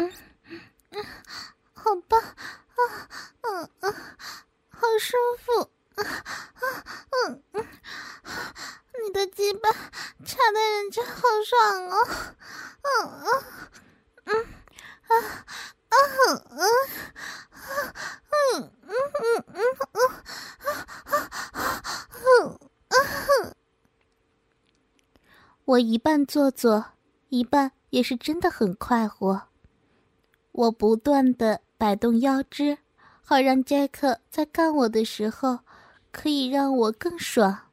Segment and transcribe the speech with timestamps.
[0.00, 0.10] 嗯
[0.92, 1.04] 嗯，
[1.74, 2.80] 好棒啊
[3.42, 3.94] 嗯嗯，
[4.70, 6.02] 好舒服啊
[7.26, 7.66] 嗯嗯，
[9.04, 9.70] 你的鸡巴
[10.24, 11.94] 插的人家好爽哦，
[12.82, 12.88] 嗯
[13.20, 13.28] 嗯
[14.24, 14.34] 嗯
[15.06, 15.12] 啊
[15.88, 15.94] 啊
[16.26, 16.64] 嗯嗯
[18.56, 19.60] 嗯嗯嗯
[22.24, 22.58] 嗯
[22.88, 23.54] 啊啊
[25.66, 26.86] 我一半做作，
[27.28, 29.49] 一半也是真的很快活。
[30.60, 32.76] 我不断的摆动腰肢，
[33.22, 35.60] 好让杰克在干我的时候，
[36.12, 37.70] 可以让我更爽。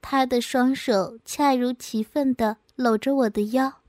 [0.00, 3.80] 他的双手恰如其分的搂着我的腰，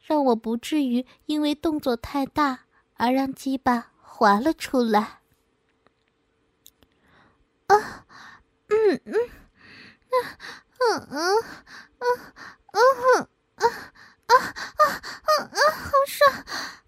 [0.00, 5.18] 让我不至于因为动作太大而让鸡巴滑了出来。
[7.66, 8.06] 啊，
[8.68, 9.14] 嗯嗯，
[10.10, 10.14] 啊，
[10.78, 11.18] 嗯嗯
[11.98, 12.06] 嗯
[12.70, 13.66] 嗯啊
[14.26, 14.86] 啊啊
[15.26, 16.44] 啊啊，好爽！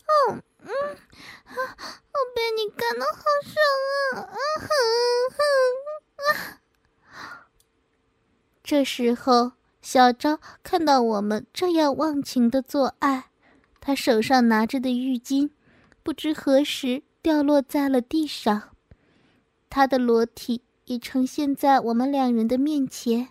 [0.06, 3.54] 嗯嗯，我被你干的好爽
[4.14, 4.30] 啊！
[4.30, 4.66] 嗯哼
[5.36, 6.58] 哼
[8.62, 13.30] 这时候，小昭看到我们这样忘情的做爱，
[13.80, 15.50] 他手上拿着的浴巾，
[16.02, 18.70] 不知何时掉落在了地上，
[19.70, 23.28] 他的裸体已呈现在我们两人的面前。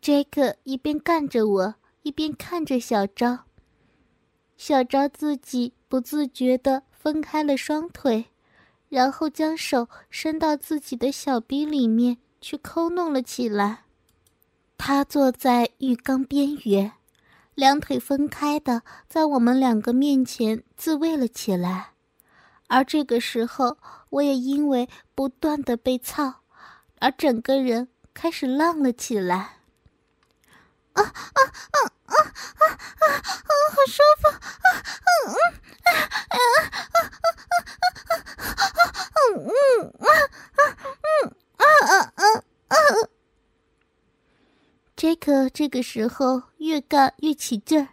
[0.00, 3.44] 杰克一边干着我，一边看着小昭。
[4.60, 8.26] 小昭自己不自觉地分开了双腿，
[8.90, 13.84] 然后将手伸到自己的小臂里面去抠弄了起来。
[14.76, 16.92] 他坐在浴缸边缘，
[17.54, 21.92] 两腿分开的在我们两个面前自慰了起来。
[22.68, 23.78] 而这个时候，
[24.10, 26.42] 我也因为不断的被操，
[26.98, 29.36] 而整个人开始浪了起来。
[30.92, 32.16] 啊啊啊啊
[32.58, 33.50] 啊啊啊！
[33.70, 34.68] 好舒服啊！
[35.06, 35.38] 嗯嗯
[35.84, 35.88] 啊
[36.28, 36.98] 啊啊啊
[38.06, 38.12] 啊
[38.50, 38.82] 啊！
[39.16, 39.52] 嗯嗯
[40.00, 40.08] 啊
[40.56, 40.60] 啊
[41.02, 41.08] 嗯
[41.56, 42.22] 啊啊啊
[42.68, 42.74] 啊！
[44.96, 47.88] 杰克这个时候越干越起劲儿，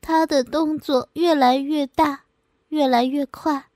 [0.00, 2.22] 他的动作越来越大，
[2.68, 3.66] 越来越快，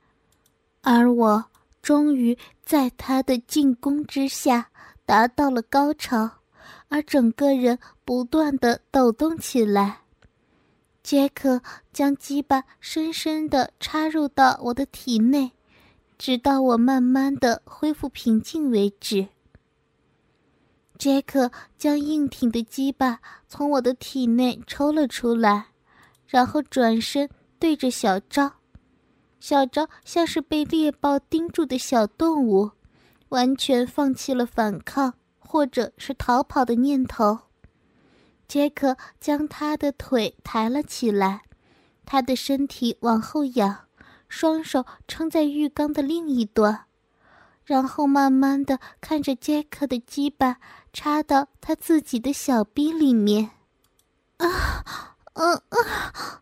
[0.81, 1.45] 而我
[1.81, 4.69] 终于在他的进攻之下
[5.05, 6.42] 达到了高潮。
[6.93, 10.01] 而整个人不断的抖动起来，
[11.01, 11.59] 杰克
[11.91, 15.53] 将鸡巴深深的插入到我的体内，
[16.19, 19.27] 直到我慢慢的恢复平静为止。
[20.99, 25.69] 杰克将硬挺的鸡巴从我的体内抽了出来，
[26.27, 27.27] 然后转身
[27.57, 28.51] 对着小昭，
[29.39, 32.69] 小昭像是被猎豹盯住的小动物，
[33.29, 35.15] 完全放弃了反抗。
[35.53, 37.41] 或者是逃跑的念头。
[38.47, 41.43] 杰克将他的腿抬了起来，
[42.07, 43.85] 他的身体往后仰，
[44.27, 46.85] 双手撑在浴缸的另一端，
[47.65, 50.57] 然后慢慢的看着杰克的鸡巴
[50.91, 53.51] 插到他自己的小臂里面。
[54.37, 55.85] 啊，嗯嗯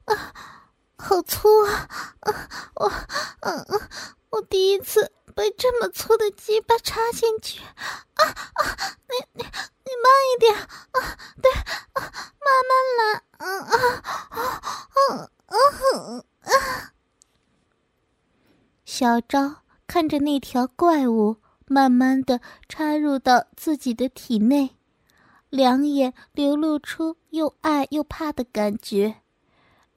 [0.05, 0.33] 啊，
[0.95, 1.89] 好粗啊！
[2.21, 2.91] 啊，我，
[3.41, 3.81] 嗯嗯，
[4.29, 5.11] 我第一次。
[5.31, 8.97] 被这么粗的鸡巴插进去，啊啊！
[9.07, 11.17] 你你你慢一点啊！
[11.41, 11.51] 对，
[11.93, 13.73] 啊，慢慢来，嗯啊
[14.29, 14.37] 啊
[14.99, 15.55] 啊啊
[16.41, 16.93] 啊！
[18.85, 24.77] 小昭看着那条怪物慢慢的插入到自己的体内，
[25.49, 29.21] 两眼流露出又爱又怕的感觉。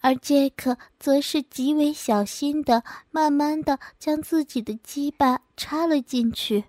[0.04, 6.64] 而杰克则是极为小心的，慢慢的将自己的鸡巴插了进去。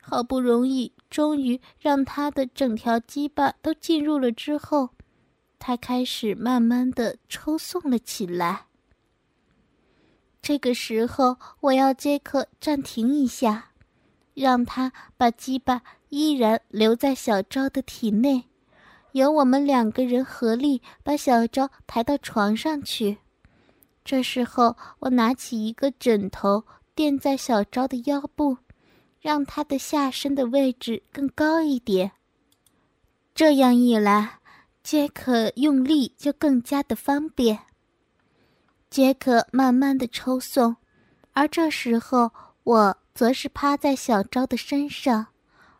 [0.00, 4.88] 好不容易，终于让他的整条鸡巴都进入了之后，
[5.58, 8.64] 他开始慢慢的抽送了起来。
[10.40, 13.72] 这个时候，我要杰克暂停一下，
[14.32, 18.44] 让他把鸡巴依然留在小昭的体内。
[19.12, 23.18] 由我们两个人合力把小昭抬到床上去。
[24.04, 26.64] 这时候，我拿起一个枕头
[26.94, 28.58] 垫在小昭的腰部，
[29.20, 32.12] 让他的下身的位置更高一点。
[33.34, 34.40] 这样一来，
[34.82, 37.60] 杰克用力就更加的方便。
[38.90, 40.76] 杰克慢慢的抽送，
[41.32, 42.32] 而这时候
[42.64, 45.28] 我则是趴在小昭的身上，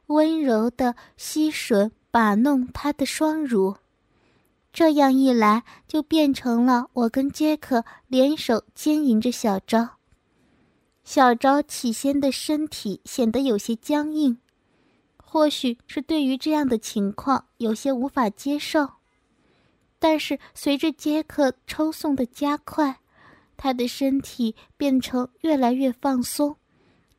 [0.06, 3.79] 温柔的吸吮把弄他的双乳。
[4.73, 9.97] 这样一来，就变成了我跟杰克联手奸淫着小昭。
[11.03, 14.38] 小昭起先的身体显得有些僵硬，
[15.17, 18.88] 或许是对于这样的情况有些无法接受。
[19.99, 23.00] 但是随着杰克抽送的加快，
[23.56, 26.56] 他的身体变成越来越放松，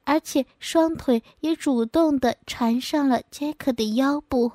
[0.03, 4.51] 而且双腿也主动的缠上了杰克的腰部。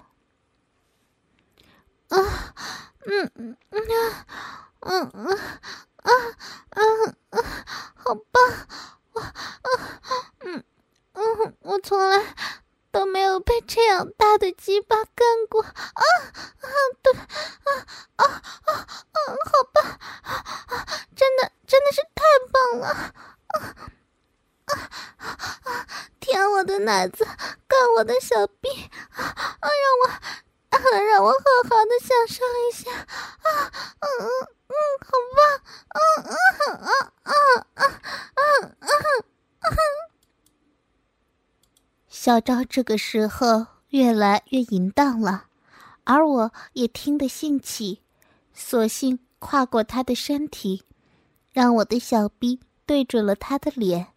[2.09, 2.55] 啊！
[3.07, 3.83] 嗯嗯嗯
[4.81, 5.39] 嗯嗯
[6.03, 7.45] 嗯嗯，
[7.97, 8.67] 好棒！
[9.13, 9.33] 我啊
[10.41, 10.65] 嗯
[11.15, 12.35] 嗯，我从来
[12.91, 16.67] 都没有被这样大的鸡巴干过啊啊
[17.03, 17.21] 对啊
[18.17, 18.33] 啊啊
[18.65, 18.87] 啊！
[19.45, 19.85] 好棒！
[20.23, 22.89] 啊，真的真的是太棒了！
[22.89, 23.75] 啊
[24.67, 24.73] 啊
[25.65, 25.87] 啊！
[26.21, 27.25] 舔我的奶子，
[27.67, 28.69] 干我的小臂，
[29.11, 29.61] 啊啊！
[29.61, 29.71] 让
[30.05, 30.11] 我。
[30.71, 32.91] 让我好好的享受一下。
[32.93, 34.31] 啊，嗯，嗯，
[34.69, 34.75] 嗯，
[35.05, 35.41] 好棒。
[35.89, 36.35] 啊，啊，
[36.65, 36.91] 啊，
[37.23, 37.33] 啊，
[37.75, 37.83] 啊，
[38.35, 38.41] 啊，
[38.81, 38.89] 啊，
[39.61, 39.67] 啊。
[42.09, 45.47] 小昭这个时候越来越淫荡了，
[46.05, 48.03] 而我也听得兴起，
[48.53, 50.85] 索性跨过他的身体，
[51.53, 54.09] 让我的小逼对准了他的脸。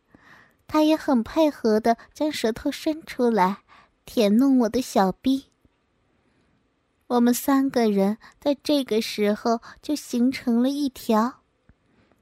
[0.67, 3.59] 他也很配合的将舌头伸出来，
[4.05, 5.50] 舔弄我的小逼。
[7.11, 11.41] 我们三个人在这个时候就形成了一条。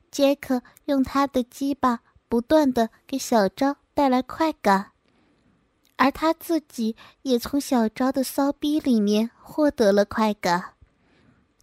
[0.10, 4.94] 杰克用他的鸡巴不断的给小昭带来快感，
[5.96, 10.74] 而他自己也从小昭的骚逼里面获得了快感，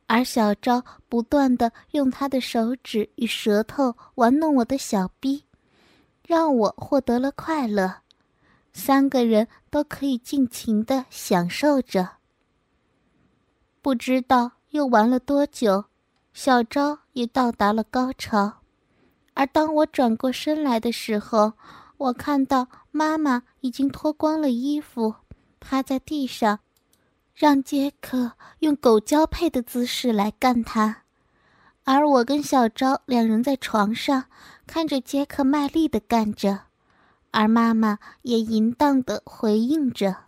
[0.07, 5.43] 而小昭不断的用他的手指与舌头玩弄我的小逼，
[6.25, 8.03] 让我获得了快乐。
[8.73, 12.16] 三个人都可以尽情的享受着。
[13.87, 15.85] 不知道又玩了多久，
[16.33, 18.55] 小昭也到达了高潮。
[19.35, 21.53] 而当我转过身来的时候，
[21.97, 25.15] 我看到妈妈已经脱光了衣服，
[25.61, 26.59] 趴在地上，
[27.33, 31.03] 让杰克用狗交配的姿势来干他。
[31.85, 34.25] 而我跟小昭两人在床上，
[34.67, 36.63] 看着杰克卖力的干着，
[37.31, 40.26] 而妈妈也淫荡的回应着。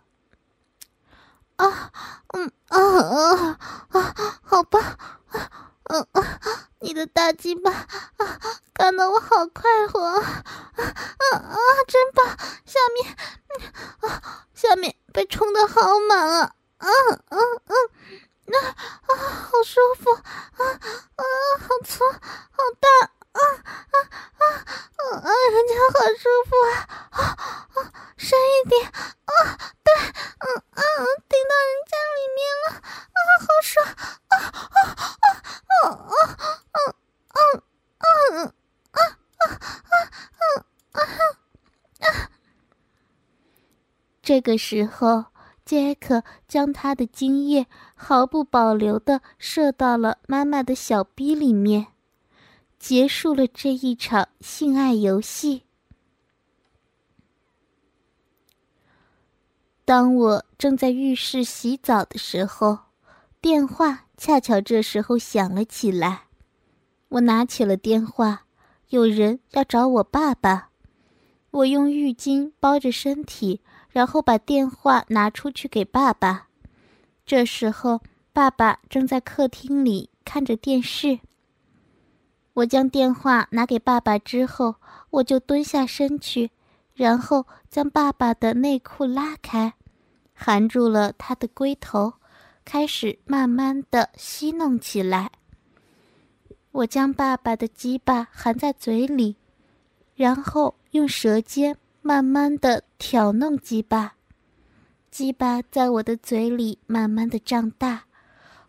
[1.59, 1.91] 啊，
[2.33, 3.59] 嗯啊啊
[3.91, 4.97] 啊，好吧，
[5.83, 8.39] 嗯啊啊，你的大鸡巴啊，
[8.73, 10.43] 干得我好快活啊
[10.77, 10.83] 啊
[11.27, 12.25] 啊，真棒！
[12.65, 13.13] 下面，
[14.09, 16.89] 啊，下面被冲的好满啊，嗯
[17.27, 17.75] 嗯嗯，
[18.45, 18.71] 那啊，
[19.51, 21.23] 好舒服啊啊，
[21.59, 23.11] 好粗，好大。
[23.31, 23.95] 啊啊
[24.39, 24.43] 啊
[24.97, 25.29] 啊啊！
[25.51, 26.73] 人家好舒服啊！
[27.11, 27.37] 啊
[27.75, 28.88] 啊，深一点
[44.49, 45.25] 个时候，
[45.63, 51.87] 杰克将他的精液毫不保留的射到了妈妈的小逼里面。
[52.79, 55.63] 结束了这一场性爱游戏。
[59.85, 62.79] 当我正在浴室洗澡的时候，
[63.41, 66.23] 电话恰巧这时候响了起来。
[67.09, 68.45] 我拿起了电话，
[68.89, 70.69] 有人要找我爸爸。
[71.51, 76.47] 我用浴巾包着身体，然后把电话拿出去给爸爸。
[77.25, 78.01] 这时候，
[78.33, 81.19] 爸爸正在客厅里看着电视。
[82.53, 84.75] 我将电话拿给爸爸之后，
[85.11, 86.51] 我就蹲下身去，
[86.93, 89.73] 然后将爸爸的内裤拉开，
[90.33, 92.13] 含住了他的龟头，
[92.65, 95.31] 开始慢慢的吸弄起来。
[96.71, 99.35] 我将爸爸的鸡巴含在嘴里，
[100.15, 104.15] 然后用舌尖慢慢的挑弄鸡巴，
[105.11, 108.05] 鸡巴在我的嘴里慢慢的胀大，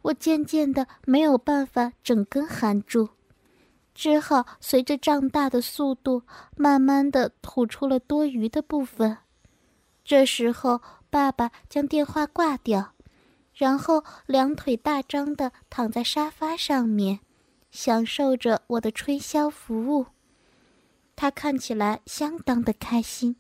[0.03, 3.11] 我渐渐的没有办法整根含住。
[3.95, 6.23] 只好随着胀大的速度，
[6.57, 9.19] 慢慢的吐出了多余的部分。
[10.05, 12.95] 这时候，爸爸将电话挂掉，
[13.55, 17.21] 然后两腿大张的躺在沙发上面，
[17.71, 20.07] 享受着我的吹箫服务。
[21.21, 23.37] 他看起来相当的开心。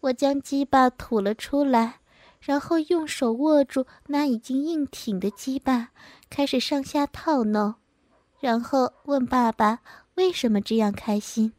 [0.00, 2.00] 我将鸡巴吐了出来，
[2.40, 5.90] 然后用手握住那已经硬挺的鸡巴，
[6.28, 7.76] 开始上下套弄。
[8.40, 9.78] 然后问爸爸
[10.16, 11.52] ：“为什么这样开心。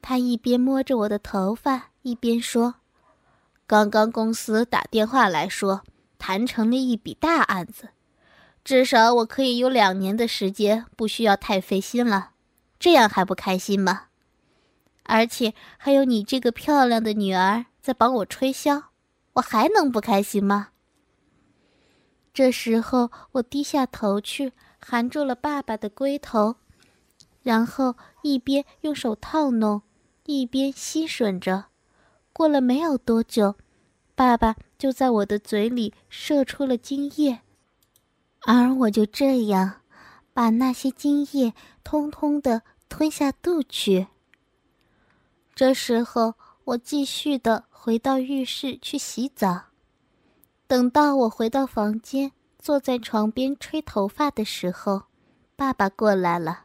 [0.00, 2.76] 他一边摸着我的头发，一边说
[3.68, 5.82] ：“刚刚公司打电话来说，
[6.18, 7.90] 谈成了一笔大案子，
[8.64, 12.30] 至少我可以有两年的时间不需要太费心了。
[12.80, 14.06] 这样还不开心吗？
[15.04, 18.82] 而且还有你这个漂亮的女儿在帮我吹箫，
[19.34, 20.70] 我还能不开心吗？”
[22.34, 26.56] 这时候，我低下头去，含住了爸爸的龟头，
[27.42, 29.82] 然后一边用手套弄。
[30.26, 31.64] 一边吸吮着，
[32.32, 33.56] 过了没有多久，
[34.14, 37.40] 爸爸就在我的嘴里射出了精液，
[38.42, 39.80] 而我就这样
[40.32, 44.08] 把那些精液通通的吞下肚去。
[45.54, 49.62] 这时候，我继续的回到浴室去洗澡。
[50.66, 55.04] 等到我回到房间，坐在床边吹头发的时候，
[55.56, 56.64] 爸爸过来了。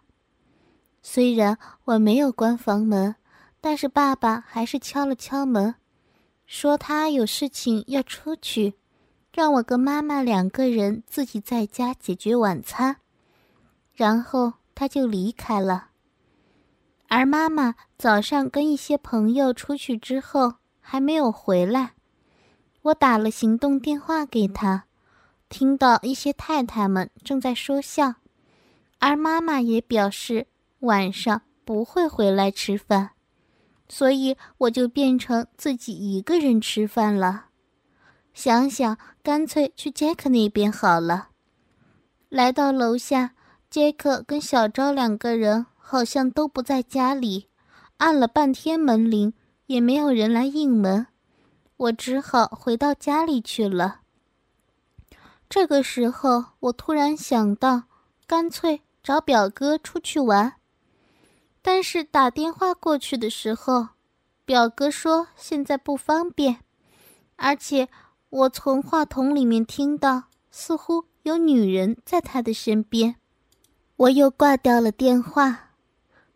[1.02, 3.16] 虽然我没有关房门。
[3.68, 5.74] 但是爸爸还是敲了敲门，
[6.46, 8.76] 说他有事情要出去，
[9.34, 12.98] 让我跟妈妈两个人自己在家解决晚餐，
[13.96, 15.90] 然后他就离开了。
[17.16, 21.94] 而妈妈早上跟一些朋友出去之后还没有回来，
[22.82, 24.84] 我打了行动电话给他，
[25.48, 28.16] 听到一些太太们正在说笑，
[29.00, 30.48] 而妈妈也表示
[30.80, 33.12] 晚上不会回来吃饭。
[33.88, 37.46] 所以我就变成自己一个人吃饭了。
[38.34, 41.30] 想想，干脆去杰克那边好了。
[42.28, 43.32] 来到楼下，
[43.70, 47.48] 杰克跟小昭两个人好像都不在家里，
[47.98, 49.36] 按了半天门铃
[49.68, 51.06] 也没有人来应门，
[51.78, 54.00] 我只好回到家里去了。
[55.48, 57.84] 这个时候，我突然想到，
[58.26, 60.56] 干脆找表哥出去玩。
[61.62, 63.90] 但是打电话过去的时候，
[64.44, 66.62] 表哥说现在不方便，
[67.36, 67.90] 而且
[68.32, 73.18] 我从话筒里面听到似乎有女人在他的身边，
[73.98, 75.62] 我又挂掉了电话。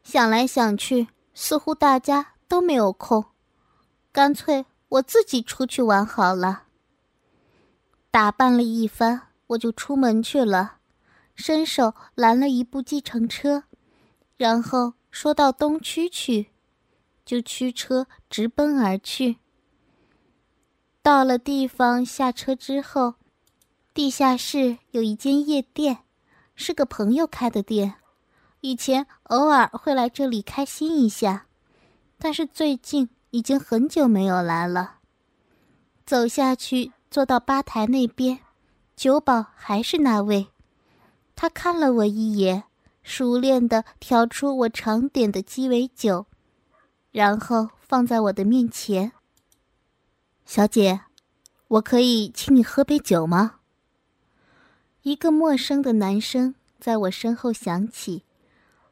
[0.10, 3.24] 想来想去，似乎大家都没有空，
[4.12, 6.64] 干脆我自己出去玩好了。
[8.10, 10.78] 打扮了一番，我就出门去了，
[11.36, 13.66] 伸手拦了一部计程车，
[14.36, 14.94] 然后。
[15.12, 16.52] 说到东区去，
[17.26, 19.38] 就驱车直奔而去。
[21.02, 23.16] 到了地方下车之后，
[23.92, 26.04] 地下室有一间夜店，
[26.54, 27.96] 是个朋友开的店，
[28.62, 31.46] 以前偶尔会来这里开心一下，
[32.18, 34.98] 但是最近已经很久没有来了。
[36.06, 38.40] 走下去，坐到吧台那边，
[38.96, 40.48] 酒保还是那位，
[41.36, 42.64] 他看了我一眼。
[43.02, 46.28] 熟练地调出我常点的鸡尾酒，
[47.12, 49.14] 然后放在我的面前。
[50.46, 51.02] 小姐，
[51.70, 53.62] 我可以请你喝杯酒吗？
[55.02, 58.26] 一个陌生的男声在我身后响起。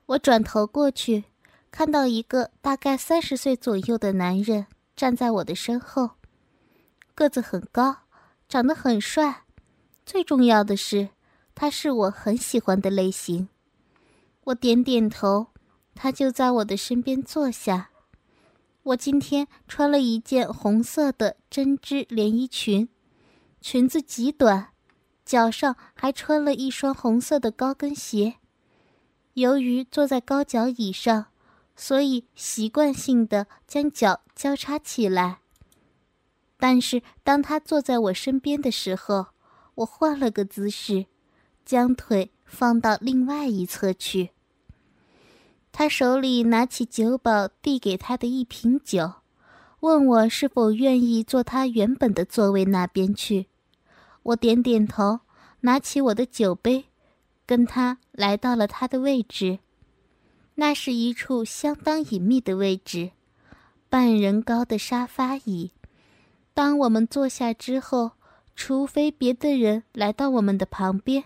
[0.07, 1.25] 我转头过去，
[1.69, 6.11] 看到一个大概三十岁左右的男人站在我的身后，
[7.13, 7.97] 个子很高，
[8.47, 9.43] 长得很帅，
[10.05, 11.09] 最重要的是，
[11.53, 13.49] 他是我很喜欢的类型。
[14.45, 15.47] 我点点头，
[15.93, 17.89] 他就在我的身边坐下。
[18.83, 22.87] 我今天穿了一件红色的针织连衣裙，
[23.59, 24.69] 裙子极短，
[25.25, 28.35] 脚上还穿了一双红色的高跟鞋。
[29.37, 31.27] 由于坐在高脚椅上，
[31.75, 35.41] 所以习惯性的将脚交叉起来。
[36.57, 39.27] 但是当他坐在我身边的时候，
[39.75, 41.05] 我换了个姿势，
[41.63, 44.31] 将腿放到另外一侧去。
[45.71, 49.13] 他手里拿起酒保递给他的一瓶酒，
[49.81, 53.45] 问我是否愿意坐他原本的座位那边去。
[54.23, 55.19] 我点点头，
[55.59, 56.85] 拿起我的酒杯，
[57.47, 59.57] 跟他来到了他的位置。
[60.55, 63.11] 那是一处相当隐秘的位置，
[63.89, 65.71] 半人高的沙发椅。
[66.53, 68.11] 当我们坐下之后，
[68.55, 71.25] 除非别的人来到我们的旁边，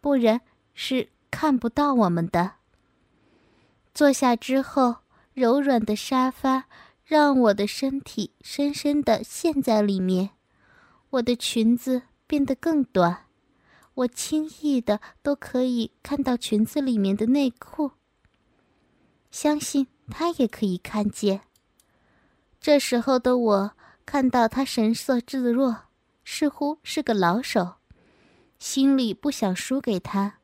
[0.00, 0.42] 不然
[0.74, 2.52] 是看不到我们的。
[3.94, 4.96] 坐下之后，
[5.32, 6.66] 柔软的沙发
[7.02, 10.30] 让我的身体深深地陷在里面，
[11.08, 13.25] 我的裙子变得更短，
[13.96, 17.92] 我轻易的都可以看到裙子里面的内裤。
[19.30, 21.42] 相信他也可以看见。
[22.60, 23.72] 这时候的我
[24.04, 25.88] 看到他神色自若，
[26.24, 27.74] 似乎是个老手，
[28.58, 30.38] 心里不想输给他，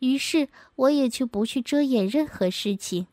[0.00, 3.06] 于是我也就不去遮掩任何事情，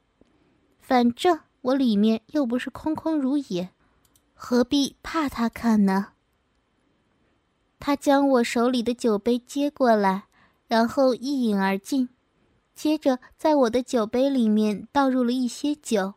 [0.80, 3.70] 反正我里面又不是空空如也，
[4.34, 6.14] 何必怕他看呢？
[7.82, 10.26] 他将我手里的酒杯接过来，
[10.68, 12.10] 然后一饮而尽，
[12.76, 16.14] 接着在我的酒杯里面倒入了一些酒，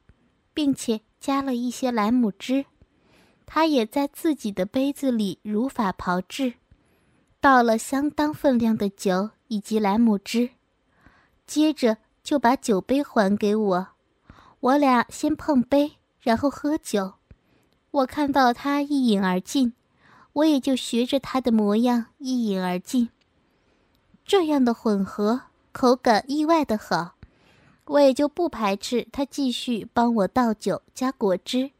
[0.52, 2.66] 并且加了一些莱姆汁。
[3.46, 6.54] 他也在自己的杯子里如法炮制，
[7.40, 10.50] 倒了相当分量的酒以及莱姆汁。
[11.46, 13.88] 接着就把酒杯还给我，
[14.60, 17.14] 我俩先碰杯，然后喝酒。
[17.90, 19.72] 我看到他一饮而尽，
[20.34, 23.08] 我也就学着他的模样一饮而尽。
[24.24, 27.16] 这样的混合口感意外的好，
[27.86, 31.70] 我也就不排斥他继续帮我倒酒加果汁。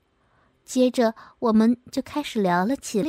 [0.64, 3.08] 接着我们就开始聊了起来。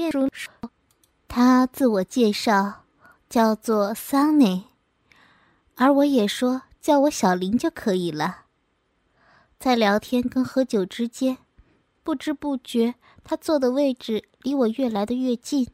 [1.27, 2.83] 他自我介绍，
[3.29, 4.65] 叫做桑尼。
[5.75, 8.43] 而我也说叫我小林就可以了。
[9.59, 11.37] 在聊天跟喝酒之间，
[12.03, 12.95] 不知不觉
[13.25, 15.67] 他坐的位置离我越来的越近，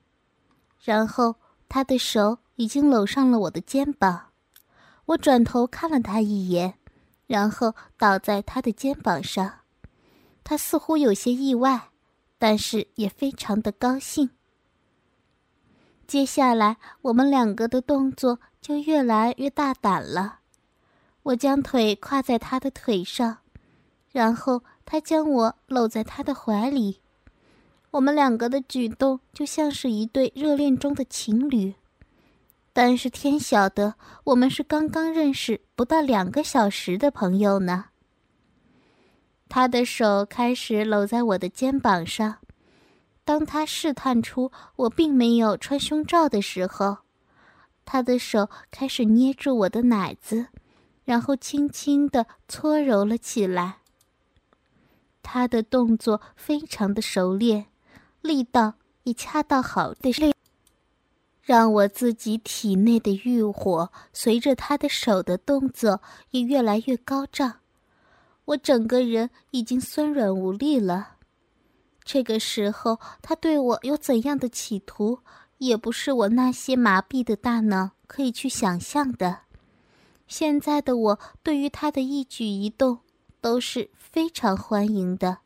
[0.79, 1.36] 然后
[1.67, 4.29] 他的手已经搂上了我的肩膀。
[5.08, 6.75] 我转头看了他一眼，
[7.27, 9.60] 然后倒在他的肩膀上。
[10.46, 11.89] 他似乎有些意外，
[12.38, 14.29] 但是也非常的高兴。
[16.08, 20.39] 接下来，我们两个的动作就越来越大胆了。
[21.24, 23.39] 我将腿跨在他的腿上，
[24.10, 27.00] 然后他将我搂在他的怀里。
[27.91, 31.75] 我们两个的举动就像是一对热恋中的情侣。
[32.74, 37.86] 但是天晓得，我们是刚刚认识不到两个小时的朋友呢。
[39.50, 42.38] 他的手开始搂在我的肩膀上。
[43.25, 47.00] 当他试探出我并没有穿胸罩的时候，
[47.83, 50.48] 他的手开始捏住我的奶子，
[51.03, 53.79] 然后轻轻地搓揉了起来。
[55.21, 57.68] 他的动作非常的熟练，
[58.22, 60.34] 力道也恰到好的，
[61.42, 67.60] 让我自己体内的欲火随着他的手的动作也越来越高涨，
[68.46, 71.18] 我整个人已经酸软无力了。
[72.03, 75.20] 这个时候，他对我有怎样的企图，
[75.57, 79.40] 也不是我那些麻痹的大脑可以去想象的。
[80.27, 83.00] 现在的我，对于他的一举一动
[83.40, 85.40] 都是非常欢迎的。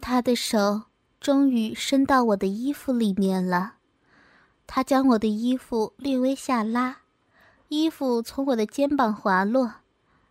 [0.00, 0.82] 他的手
[1.20, 3.74] 终于伸到我的衣服里面了，
[4.66, 6.98] 他将我的衣服略微下拉，
[7.68, 9.74] 衣服从我的肩膀滑落，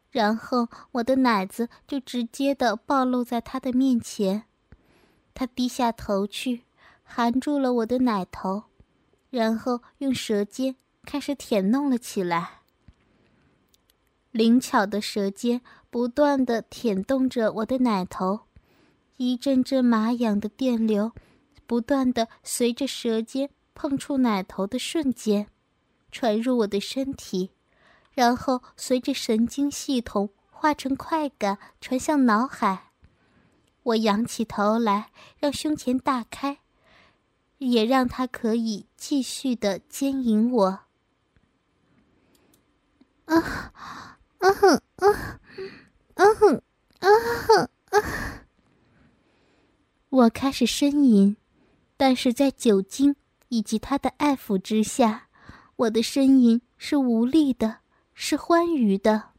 [0.10, 4.44] 然后我的奶子就直接的暴露在他的面前。
[5.34, 6.64] 他低下头去，
[7.04, 8.64] 含住了我的奶头，
[9.30, 12.62] 然后用舌尖开始舔弄了起来。
[14.32, 18.42] 灵巧的舌尖不断的舔动着我的奶头，
[19.18, 21.12] 一阵阵麻痒的电流
[21.66, 25.48] 不断的随着舌尖碰触奶头的瞬间，
[26.12, 27.52] 传入我的身体，
[28.14, 32.92] 然后随着神经系统化成快感传向脑海。
[33.84, 36.60] 我仰起头来，让胸前大开，
[37.58, 40.80] 也让他可以继续的奸淫我。
[43.26, 43.72] 啊，
[44.38, 45.40] 啊哼，啊，
[46.14, 46.62] 啊哼，
[47.00, 47.08] 啊
[47.48, 48.37] 哼，啊！
[50.10, 51.38] 我开始呻吟，
[51.96, 53.16] 但是在酒精
[53.50, 55.28] 以及他的爱抚之下，
[55.76, 57.78] 我的呻吟是无力的，
[58.14, 59.30] 是欢愉的。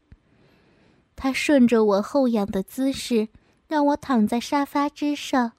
[1.15, 3.29] 他顺着我后仰的姿势。
[3.69, 5.51] 让我躺在沙发之上，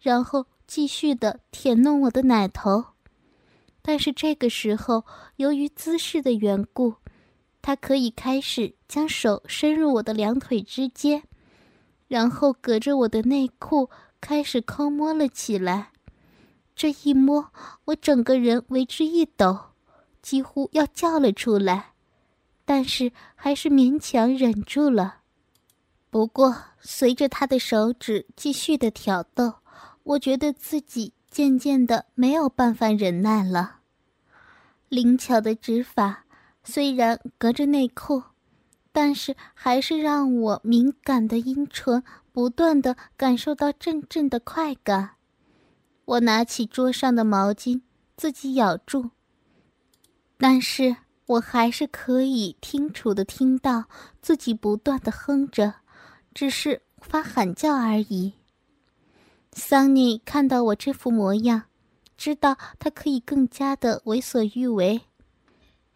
[0.00, 2.84] 然后继续的舔弄我的奶头。
[3.82, 6.94] 但是这个时候，由于姿势的缘故，
[7.60, 11.24] 他可以开始将手伸入我的两腿之间，
[12.06, 15.90] 然后隔着我的内裤开始抠摸了起来。
[16.74, 17.52] 这一摸，
[17.86, 19.58] 我整个人为之一抖，
[20.22, 21.92] 几乎要叫了出来，
[22.64, 25.16] 但是还是勉强忍住了。
[26.10, 29.54] 不过，随着他的手指继续的挑逗，
[30.04, 33.80] 我觉得自己渐渐的没有办法忍耐了。
[34.88, 36.24] 灵巧的指法
[36.62, 38.22] 虽然隔着内裤，
[38.92, 42.02] 但是还是让我敏感的阴唇
[42.38, 45.16] 不断的感受到阵阵的快感。
[46.04, 47.80] 我拿起桌上的毛巾，
[48.16, 49.10] 自己咬住，
[50.36, 50.94] 但是
[51.26, 53.86] 我还是可以清楚的听到
[54.22, 55.74] 自己不断的哼着。
[56.32, 58.34] 只是无法喊叫而已。
[59.52, 61.64] 桑尼看到我这副模样，
[62.16, 65.00] 知道他可以更加的为所欲为。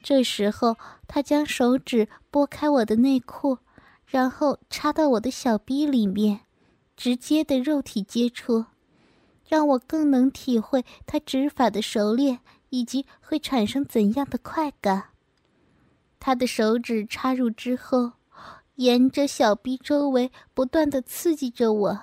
[0.02, 0.76] 这时候，
[1.07, 3.59] 他将手指拨开我的内裤，
[4.12, 6.40] 然后插到我的小逼里面，
[6.98, 8.66] 直接的肉体接触，
[9.48, 15.05] 让我更能体会他指法的熟练以及会产生怎样的快感。
[16.20, 18.12] 他的手指插入之后，
[18.75, 22.01] 沿着小臂周围不断的刺激着我，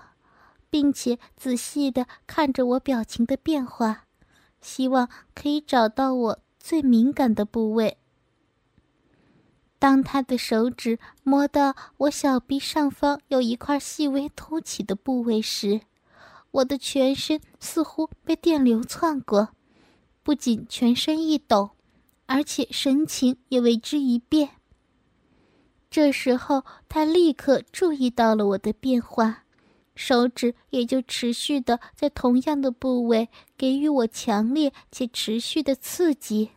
[0.72, 4.06] 并且仔细的看着我表情的变化，
[4.62, 8.00] 希望可以找到我最敏感的部位。
[9.80, 15.82] 当他的手指摸到我小臂上方有一块细微凸起的部位时，
[16.52, 19.50] 我的全身似乎被电流窜过，
[20.22, 21.72] 不仅全身一抖。
[22.32, 24.52] 而且神情也为之一变。
[25.90, 29.46] 这时候，他立刻注意到了我的变化，
[29.96, 36.52] 手指也就持续的在同样的部位给予我强烈且持续的刺激。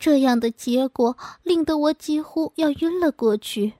[0.00, 3.74] 这样的结果令得我几乎要晕了过去，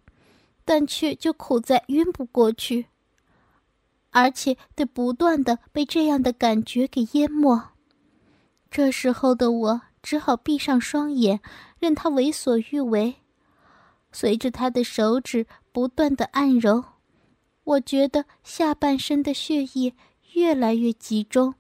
[0.67, 2.87] 但却就苦在晕不过去，
[4.11, 7.59] 而且得不断的被这样的感觉给淹没。
[8.71, 11.41] 这时候的我只好闭上双眼，
[11.79, 13.17] 任他为所欲为。
[14.13, 16.85] 随着他的手指不断的按揉，
[17.65, 19.95] 我觉得下半身的血液
[20.35, 21.55] 越来越集中。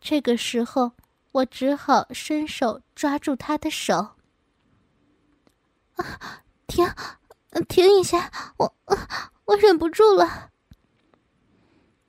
[0.00, 0.92] 这个时候，
[1.36, 3.94] 我只好伸手抓住他的手。
[5.96, 6.86] 啊，停，
[7.68, 8.74] 停一下，我，
[9.44, 10.50] 我忍不住了。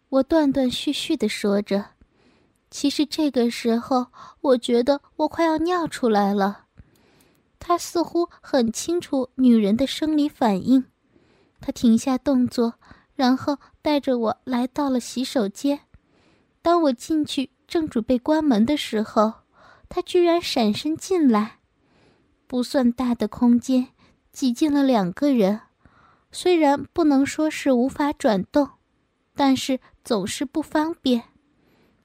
[0.07, 1.91] 我断断续续的说着。
[2.69, 4.07] 其实这个时候，
[4.39, 6.67] 我觉得我快要尿出来了。
[7.59, 10.85] 他似乎很清楚女人的生理反应，
[11.59, 12.75] 他停下动作，
[13.13, 15.81] 然后带着我来到了洗手间。
[16.61, 19.33] 当我进去正准备关门的时候，
[19.89, 21.59] 他居然闪身进来。
[22.47, 23.89] 不算大的空间，
[24.31, 25.59] 挤进了两个人，
[26.31, 28.69] 虽然不能说是无法转动，
[29.35, 31.25] 但是总是不方便。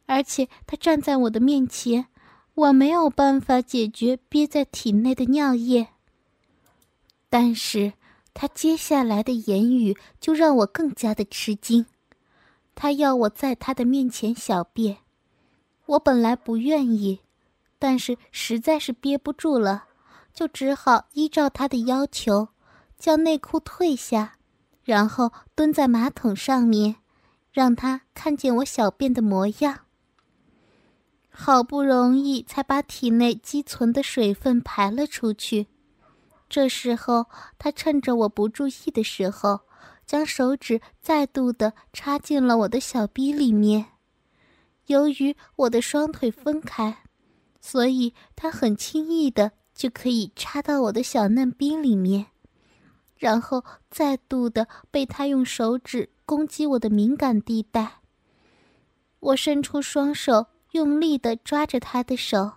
[0.06, 2.06] 而且他站在我的面前，
[2.54, 5.88] 我没有办法解决憋在体内的尿液。
[7.30, 7.92] 但是
[8.34, 11.86] 他接下来的言语就让我更加的吃惊。
[12.74, 14.98] 他要我在他的面前小便，
[15.92, 17.20] 我本来不愿意，
[17.78, 19.84] 但是实在是憋不住了，
[20.32, 22.48] 就只好依照他的要求，
[22.98, 24.36] 将内裤退下，
[24.84, 26.96] 然后蹲在马桶上面，
[27.52, 29.80] 让他看见我小便的模样。
[31.28, 35.66] 好不容易才把体内积存的水分排了出去，
[36.48, 37.26] 这时候
[37.58, 39.60] 他趁着我不注意的时候，
[40.06, 43.91] 将手指再度的插进了我的小逼里面。
[44.92, 47.04] 由于我的双腿分开，
[47.60, 52.26] 所以他很轻易的就可以插到我的小嫩逼里面，
[53.16, 58.00] 然后再度的被他用手指攻击我的敏感地带。
[59.20, 60.46] 我伸出双手。
[60.72, 62.52] 用力的抓着他的手，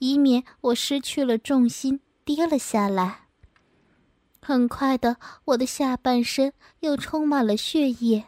[0.00, 3.28] 以免我失去了重心跌了下来。
[4.42, 8.26] 很快的，我的下半身又充满了血液，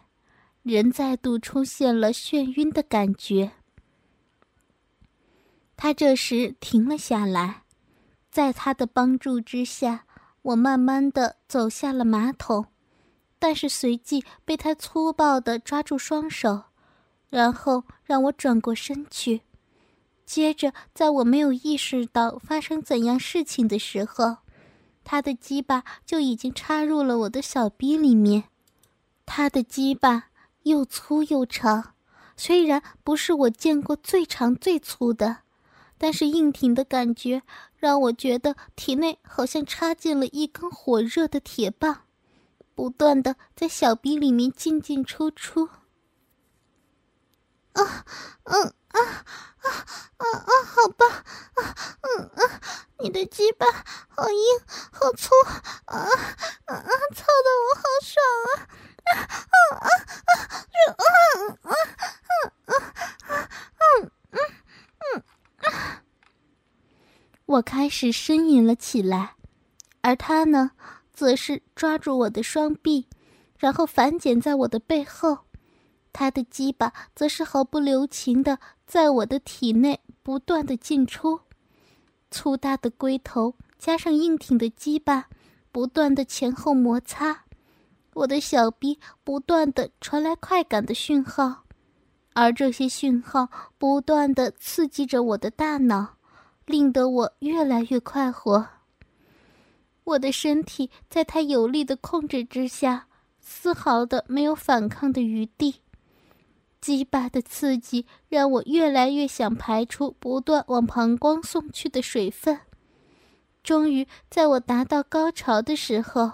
[0.63, 3.53] 人再度出现了眩晕的感觉。
[5.77, 7.63] 他这时停了下来，
[8.31, 10.05] 在他的帮助之下，
[10.43, 12.67] 我慢慢的走下了马桶，
[13.39, 16.65] 但是随即被他粗暴的抓住双手。
[17.31, 19.43] 然后让我转过身去，
[20.27, 24.39] 接着在我没有意识到发生怎样事情的时候，
[25.05, 28.45] 他的鸡巴就已经插入了我的小逼里面。
[29.25, 30.30] 他的鸡巴
[30.65, 31.95] 又粗又长，
[32.37, 35.39] 虽然不是我见过最长最粗的，
[35.99, 37.43] 但是硬挺的感觉
[37.77, 42.03] 让我觉得体内好像插进了一根火热的铁棒，
[42.75, 45.69] 不断的在小臂里面进进出出。
[47.73, 48.05] 啊，
[48.45, 49.69] 嗯啊啊
[50.17, 50.51] 啊啊！
[50.65, 52.61] 好棒啊，嗯啊，
[52.99, 53.67] 你的鸡巴
[54.09, 54.37] 好硬，
[54.91, 55.31] 好粗
[55.85, 56.91] 啊啊啊！
[57.15, 58.69] 操的我好爽啊
[67.47, 69.35] 我开始呻吟了起来，
[70.03, 70.71] 而他呢，
[71.13, 73.09] 则是抓住我的双臂，
[73.59, 75.41] 然后反剪在我的背后。
[76.13, 81.41] 他的鸡巴则是毫不留情的在我的体内不断的进出，
[82.31, 85.29] 粗大的龟头加上硬挺的鸡巴，
[85.73, 87.45] 不断的前后摩擦，
[88.21, 91.65] 我的小臂不断的传来快感的讯号，
[92.35, 96.17] 而这些讯号不断的刺激着我的大脑，
[96.67, 98.69] 令得我越来越快活。
[100.05, 103.07] 我的身体在他有力的控制之下，
[103.41, 105.77] 丝毫的没有反抗的余地。
[106.79, 112.61] 鸡巴的刺激让我越来越想排出不断往膀胱送去的水分。
[113.63, 116.33] 终于，在我达到高潮的时候，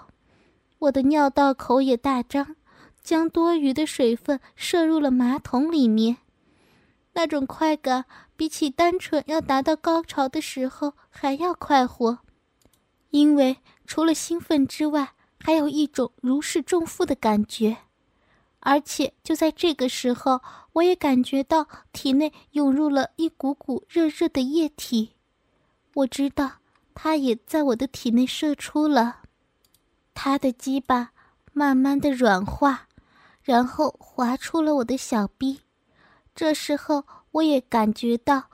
[0.79, 2.55] 我的尿道口也大张，
[3.01, 6.17] 将多余的水分射入了马桶里面。
[7.13, 12.19] 那种快感比起单纯要达到高潮的时候还要快活，
[13.09, 17.77] 因为除了兴奋之外，还有一种如释重负的感觉。
[18.59, 20.41] 而且就在这个时候，
[20.73, 25.13] 我也感觉到体内涌入了一股股热热的液体。
[25.95, 26.57] 我知道，
[26.93, 29.21] 它也在我的体内射出了。
[30.19, 31.11] 他的鸡巴
[31.53, 32.87] 慢慢的软化，
[33.43, 35.61] 然后滑出了我的小臂。
[36.33, 38.45] 这时候，我也感觉到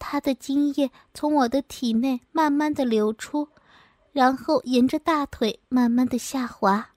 [0.00, 3.48] 他的精液从我的体内慢慢的流出，
[4.10, 6.88] 然后沿着大腿慢慢的下滑。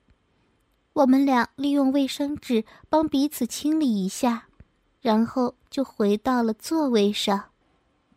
[0.94, 4.48] 我们俩利用卫生纸帮彼此清理一下，
[5.02, 7.52] 然后就回到了座位上。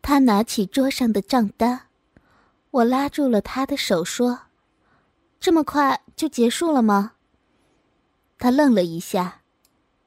[0.01, 1.81] 他拿起桌上的账单，
[2.71, 4.39] 我拉住了他的手说
[5.39, 7.13] ：“这么快就结束了吗？”
[8.37, 9.41] 他愣了一下，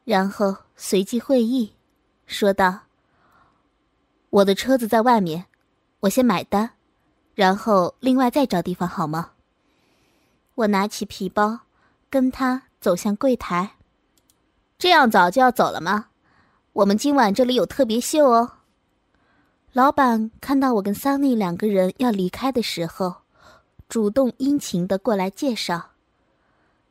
[0.04, 1.72] 然后随即会意，
[2.26, 2.80] 说道
[4.30, 5.46] ：“我的车子在外面，
[6.00, 6.70] 我先买单，
[7.34, 9.32] 然后另外再找地方好吗？”
[10.56, 11.60] 我拿起皮包。
[12.12, 13.76] 跟他走向柜台，
[14.76, 16.08] 这样早就要走了吗？
[16.74, 18.58] 我们今晚这里有特别秀哦。
[19.72, 23.21] 老板看到我跟桑尼两个人要离开的时候，
[23.92, 25.90] 主动殷勤的过来介绍。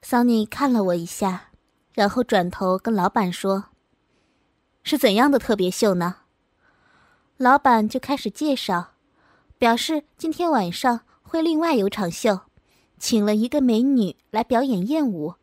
[0.03, 1.49] 桑尼看了我一下，
[1.95, 3.69] 然后转头跟老板说
[4.85, 6.17] ：“是怎样的特别秀呢？”
[7.37, 8.91] 老板就开始介绍，
[9.57, 12.41] 表示今天晚上会另外有场秀。
[12.99, 15.33] 请了一个美女来表演艳舞，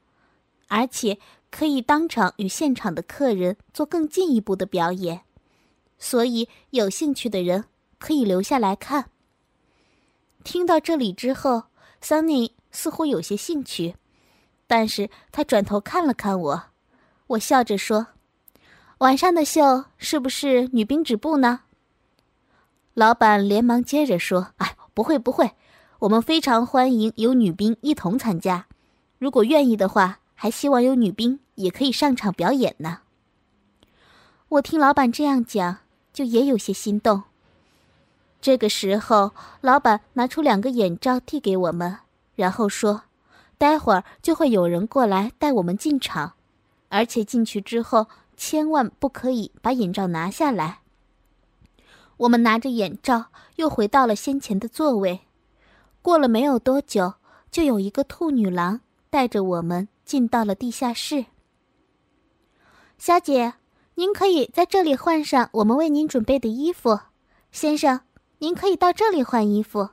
[0.69, 1.19] 而且
[1.51, 5.23] 可以当场与现场的客人做更进一步的表演，
[5.99, 7.65] 所以有兴趣的人
[7.99, 9.11] 可以留下来看。
[10.49, 11.65] 听到这里之后
[12.03, 13.97] ，Sunny 似乎有些兴趣，
[14.67, 16.63] 但是他转头看了看我，
[17.27, 18.07] 我笑着说
[18.97, 21.61] ：“晚上的秀是不是女兵止步呢？”
[22.95, 25.51] 老板连忙接着说：“哎，不会不会。”
[26.01, 28.69] 我们非常欢迎有女兵一同参加，
[29.19, 33.01] 如果愿意的话，还希望有女兵也可以上场表演呢。
[34.49, 35.81] 我听老板这样讲，
[36.15, 37.25] 就也有些心动。
[38.41, 41.99] 这个时候，老板拿出两个眼罩递给我们，
[42.37, 43.03] 然后说
[43.59, 46.35] ：“待会儿就会有人过来带我们进场，
[46.89, 50.81] 而且进去之后千万不可以把眼罩拿下来。”
[52.19, 55.21] 我们拿着眼罩又回到了先前的座位。
[56.01, 57.15] 过了没有多久，
[57.51, 61.27] 就有一个兔女郎带着我们进到了地下室。
[62.97, 63.55] 小姐，
[63.97, 67.01] 您可以在这里换上我们为您准备的衣服。
[67.53, 68.01] 先生，
[68.39, 69.91] 您可以到这里换衣服。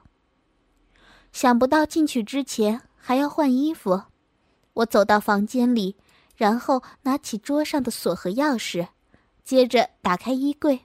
[1.32, 4.04] 想不到进去之前还要换衣服，
[4.74, 5.96] 我走到房间里，
[6.36, 8.88] 然后拿起桌上的锁和钥匙，
[9.44, 10.82] 接着打开衣柜，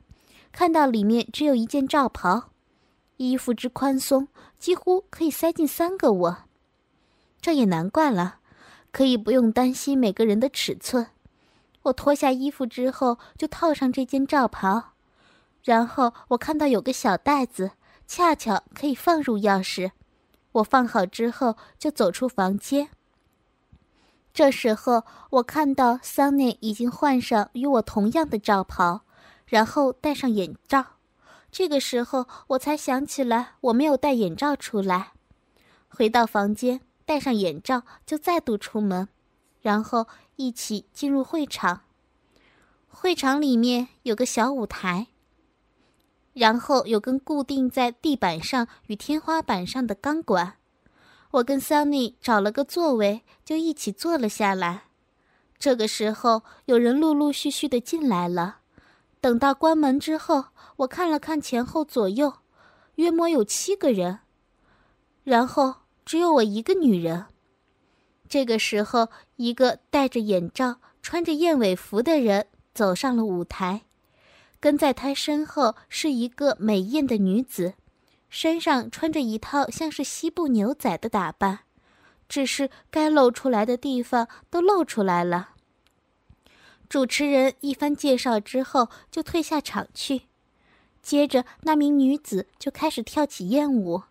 [0.50, 2.50] 看到里面只有一件罩袍。
[3.16, 6.38] 衣服之宽松，几乎可以塞进三个我。
[7.40, 8.38] 这也难怪了，
[8.90, 11.06] 可以不用担心每个人的尺寸。
[11.82, 14.89] 我脱下衣服之后，就套上这件罩袍，
[15.62, 17.72] 然后我看到有个小袋子，
[18.06, 19.92] 恰巧可以放入钥匙。
[20.52, 22.88] 我放好之后，就走出房间。
[24.32, 29.02] 这时候，我看到桑内已经换上与我同样的罩袍，
[29.46, 30.86] 然后戴上眼罩。
[31.52, 35.12] 这个时候，我才想起来我没有戴眼罩出来。
[35.88, 39.08] 回到房间，戴上眼罩，就再度出门，
[39.60, 41.82] 然后一起进入会场。
[42.88, 45.08] 会场里面有个小舞台，
[46.32, 50.54] 然后有根固定在地板上与天花板上的钢管。
[51.32, 54.84] 我跟 Sunny 找了个座位，就一起坐了下来。
[55.58, 58.58] 这个时候，有人陆陆续续的进来了。
[59.20, 60.46] 等到关门之后。
[60.80, 62.32] 我看了看前后左右，
[62.94, 64.20] 约莫有七个人，
[65.24, 65.74] 然后
[66.06, 67.26] 只有我一个女人。
[68.26, 73.82] 这个时候，一个戴着眼罩、穿着燕尾服的人走上了舞台，
[74.60, 77.74] 跟在他身后是一个美艳的女子，
[78.28, 81.60] 身上穿着一套像是西部牛仔的打扮，
[82.28, 85.50] 只是该露出来的地方都露出来了。
[86.88, 90.22] 主持人一番介绍之后，就退下场去。
[91.02, 94.02] 接着那名女子就开始跳起艳舞。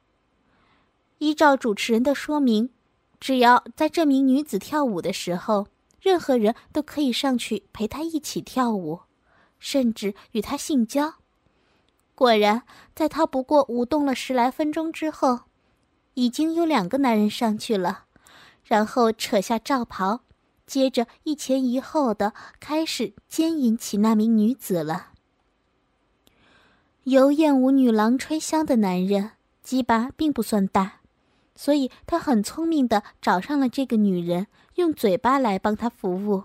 [1.20, 2.72] 依照主持人的说明，
[3.20, 5.68] 只要在这名女子跳舞的时候，
[6.02, 9.02] 任何人都可以上去陪她一起跳舞，
[9.60, 11.16] 甚至与她性交。
[12.16, 12.64] 果然，
[12.96, 15.42] 在他不过舞动了十来分钟之后，
[16.16, 18.06] 已经有两个男人上去了，
[18.66, 20.22] 然后扯下罩袍。
[20.66, 25.08] 接着一前一后的开始奸淫起那名女子了。
[27.06, 29.32] 由艳舞女郎吹箫的男人
[29.64, 31.00] 鸡巴并不算大，
[31.56, 34.46] 所以他很聪明的找上了这个女人，
[34.76, 36.44] 用嘴巴来帮她服务。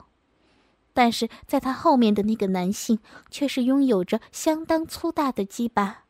[0.94, 2.98] 但是在他后面的那个男性
[3.30, 6.04] 却是拥有着相当粗大的鸡巴，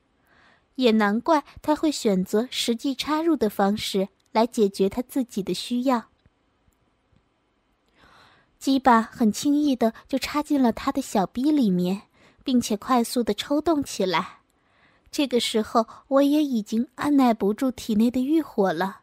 [0.76, 6.10] 也难怪他会选择实际插入的方式来解决他自己的需要。
[8.58, 12.02] 鸡巴很轻易的就插进了他的小逼里面，
[12.42, 14.40] 并且快速的抽动起来。
[15.10, 19.00] 这个时候，我也已经按耐不住体内的欲火了，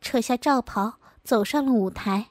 [0.00, 2.28] 扯下罩袍走上了舞台。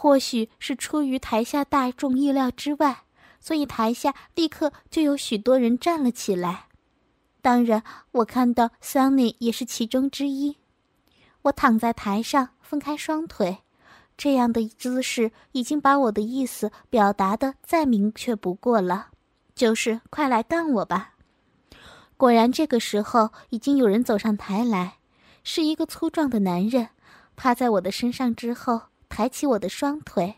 [0.00, 2.98] 或许是出于台下大众意料之外，
[3.40, 6.66] 所以台下立刻就有许多人站了起来。
[7.42, 7.82] 当然，
[8.12, 10.58] 我看到 Sunny 也是其中之一。
[11.42, 13.58] 我躺在台上，分开双腿。
[14.16, 19.08] 这样的姿势已经把我的意思表达的再明确不过了，
[19.56, 21.14] 就是快来干我吧！
[22.16, 24.98] 果然，这个时候已经有人走上台来，
[25.42, 26.90] 是一个粗壮的男人，
[27.34, 30.36] 趴在我的身上之后，抬起我的双腿，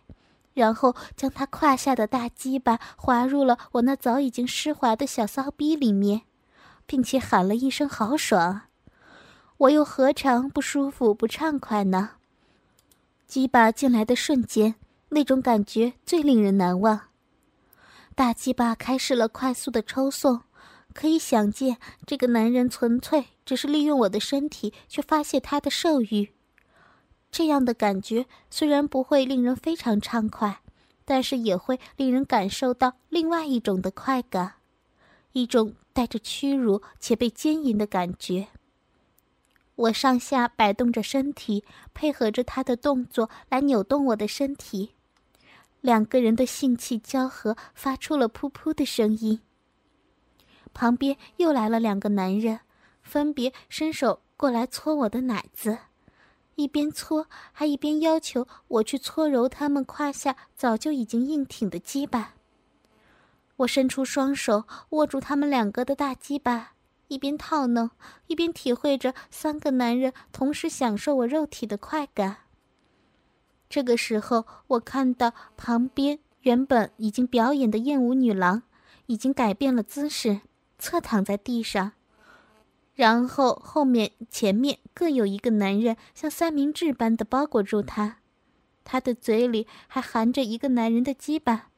[0.55, 6.23] 然后将他胯下的大鸡巴滑入了我那早已经湿滑的小骚逼里面，
[6.87, 8.63] 并且喊了一声“好爽”，
[9.59, 12.13] 我又何尝不舒服不畅快呢？
[13.27, 14.75] 鸡巴进来的瞬间，
[15.11, 17.09] 那种感觉最令人难忘。
[18.15, 20.43] 大鸡巴开始了快速的抽送，
[20.93, 26.33] 可以想见，这个男人纯粹只是利用我的身体去发泄他的兽欲。
[27.31, 30.61] 这样的感觉虽然不会令人非常畅快，
[31.05, 34.55] 但是也会令人感受到另外一种的快感，
[35.33, 38.49] 一种带着屈辱且被奸淫的感觉。
[39.77, 41.65] 我上下摆动着身体，
[41.95, 44.91] 配合着他的动作来扭动我的身体，
[45.81, 49.41] 两个人的性气交合，发出了噗噗的声音。
[50.75, 52.61] 旁边又来了两个男人，
[53.03, 55.79] 分别伸手过来搓我的奶子，
[56.61, 62.35] 一边搓还一边要求我去搓揉他们胯下早就已经硬挺的鸡巴。
[63.57, 66.73] 我伸出双手握住他们两个的大鸡巴。
[67.09, 67.91] 一边套弄，
[68.29, 72.37] 一边体会着三个男人同时享受我肉体的快感。
[73.69, 78.63] 这个时候，我看到旁边原本已经表演的艳舞女郎，
[79.07, 80.43] 已经改变了姿势，
[80.79, 81.93] 侧躺在地上，
[83.01, 88.19] 然后后面、前面各有一个男人像三明治般的包裹住她，
[88.85, 91.71] 她的嘴里还含着一个男人的鸡巴，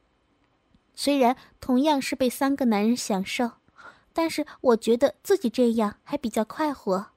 [0.93, 3.51] 虽然同样是被三个男人享受。
[4.11, 7.11] 但是我觉得自己这样还比较快活，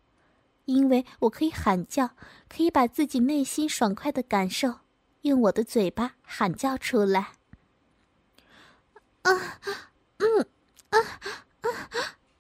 [0.67, 2.11] 因为我可以喊叫，
[2.49, 4.77] 可以把自己内心爽快的感受
[5.23, 7.33] 用我的嘴巴喊叫出来。
[9.23, 9.33] 啊，
[10.19, 10.47] 嗯，
[10.91, 10.99] 啊，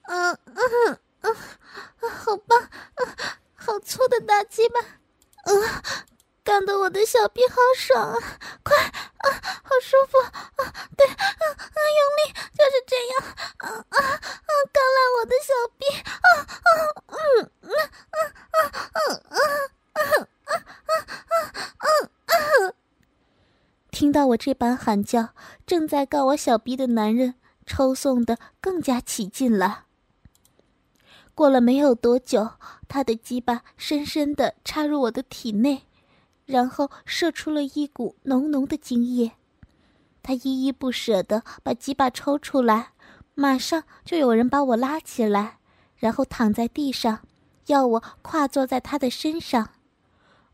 [0.03, 1.37] 啊，啊，啊，
[2.01, 5.83] 啊，好棒，啊，好粗的大鸡巴，啊，
[6.45, 8.19] 干得我的小臂好爽啊，
[8.63, 9.31] 快，啊，
[9.65, 13.23] 好舒服，啊，对，啊，啊，用力，就是这样，
[13.59, 14.21] 啊，啊。
[14.73, 16.29] 干烂我的小臂，啊
[16.65, 16.71] 啊，
[17.07, 17.19] 啊
[17.63, 17.75] 啊，
[18.11, 18.19] 啊
[18.51, 18.59] 啊，
[19.33, 19.41] 啊
[20.47, 20.55] 啊，
[20.87, 21.39] 啊
[21.79, 21.87] 啊，啊
[22.27, 22.73] 啊，
[23.91, 25.31] 听到我这般喊叫，
[25.67, 27.35] 正在告我小逼的男人
[27.65, 29.86] 抽送的更加起劲了。
[31.37, 32.49] 过了没有多久，
[32.89, 35.83] 他的鸡巴深深地插入我的体内，
[36.47, 39.33] 然后射出了一股浓浓的精液。
[40.23, 42.93] 他依依不舍地把鸡巴抽出来，
[43.35, 45.59] 马上就有人把我拉起来，
[45.97, 47.21] 然后躺在地上，
[47.67, 49.69] 要我跨坐在他的身上。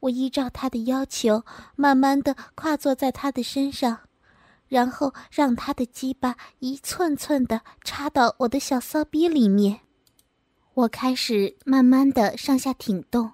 [0.00, 1.44] 我依照他的要求，
[1.76, 4.00] 慢慢的跨坐在他的身上，
[4.66, 9.78] 然后让他的鸡巴一寸寸的插到我的小骚逼里面。
[10.74, 13.32] 我开始慢慢的上下挺动，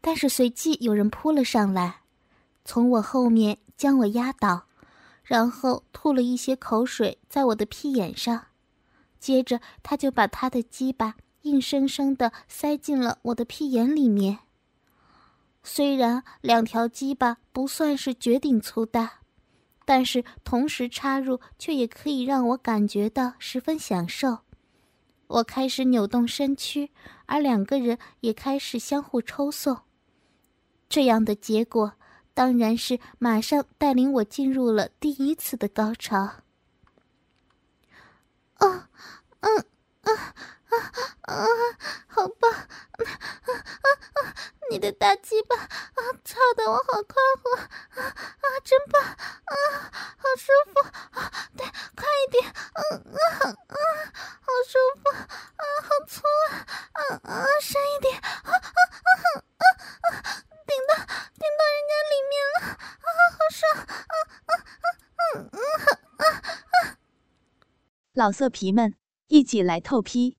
[0.00, 2.00] 但是随即有人扑了上来，
[2.64, 4.64] 从我后面将我压倒，
[5.22, 8.46] 然后吐了一些口水在我的屁眼上，
[9.20, 14.40] 接着他就把他的鸡巴硬生生的塞进了我的屁眼里面。
[15.62, 19.20] 虽然两条鸡巴不算是绝顶粗大，
[19.84, 24.38] 但是同时插入却也可以让我感觉到十分享受，
[25.32, 26.90] 我开始扭动身躯，
[27.26, 29.80] 而两个人也开始相互抽送。
[30.88, 31.94] 这样的结果
[32.34, 36.42] 当然是马上带领我进入了第一次的高潮。
[38.58, 38.88] 哦，
[39.40, 39.58] 嗯，
[40.02, 40.34] 啊
[40.72, 41.46] 啊啊！
[42.08, 42.50] 好棒！
[42.50, 44.34] 啊啊啊！
[44.70, 47.56] 你的大鸡巴啊，操的我好快活！
[47.56, 49.02] 啊啊，真棒！
[49.02, 49.54] 啊，
[50.16, 50.80] 好舒服！
[51.20, 52.44] 啊，对，快一点！
[52.48, 53.76] 嗯啊啊，
[54.40, 55.10] 好舒服！
[55.10, 56.64] 啊，好粗啊！
[56.92, 58.16] 啊啊，深一点！
[58.18, 59.20] 啊啊啊
[59.58, 59.64] 啊
[60.08, 60.16] 啊！
[60.66, 63.60] 顶到顶到人家里面了，啊，好爽！
[63.76, 64.14] 啊
[64.46, 64.86] 啊啊
[65.34, 65.58] 嗯嗯
[66.16, 66.96] 啊啊！
[68.14, 68.94] 老色皮们，
[69.26, 70.38] 一起来透批，